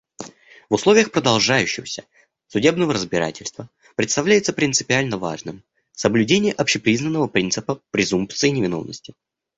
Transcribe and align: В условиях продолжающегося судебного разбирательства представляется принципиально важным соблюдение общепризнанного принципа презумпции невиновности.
В 0.67 0.73
условиях 0.73 1.11
продолжающегося 1.11 2.05
судебного 2.47 2.91
разбирательства 2.95 3.69
представляется 3.95 4.51
принципиально 4.51 5.19
важным 5.19 5.61
соблюдение 5.91 6.53
общепризнанного 6.53 7.27
принципа 7.27 7.79
презумпции 7.91 8.49
невиновности. 8.49 9.13